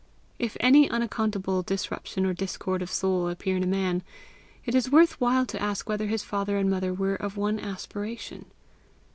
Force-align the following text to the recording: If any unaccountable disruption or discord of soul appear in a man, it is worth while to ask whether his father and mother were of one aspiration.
If 0.39 0.57
any 0.59 0.89
unaccountable 0.89 1.61
disruption 1.61 2.25
or 2.25 2.33
discord 2.33 2.81
of 2.81 2.89
soul 2.89 3.29
appear 3.29 3.55
in 3.55 3.61
a 3.63 3.67
man, 3.67 4.01
it 4.65 4.73
is 4.73 4.91
worth 4.91 5.21
while 5.21 5.45
to 5.45 5.61
ask 5.61 5.87
whether 5.87 6.07
his 6.07 6.23
father 6.23 6.57
and 6.57 6.71
mother 6.71 6.91
were 6.91 7.13
of 7.17 7.37
one 7.37 7.59
aspiration. 7.59 8.45